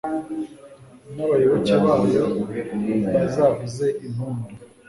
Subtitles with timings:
[1.15, 2.23] n’abayoboke bayo
[3.13, 4.47] bazavuze impundu